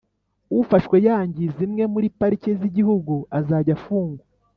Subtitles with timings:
[0.61, 4.23] Ufashwe yangiza imwe muri Pariki z’Igihugu azajya afungwa